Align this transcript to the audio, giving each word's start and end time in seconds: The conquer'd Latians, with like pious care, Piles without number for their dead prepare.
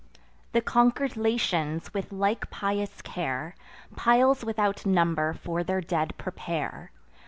The 0.53 0.61
conquer'd 0.61 1.15
Latians, 1.15 1.93
with 1.93 2.11
like 2.11 2.49
pious 2.49 3.03
care, 3.03 3.53
Piles 3.95 4.43
without 4.43 4.83
number 4.83 5.33
for 5.35 5.63
their 5.63 5.79
dead 5.79 6.15
prepare. 6.17 6.91